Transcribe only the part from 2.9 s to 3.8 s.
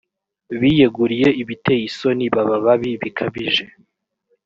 bikabije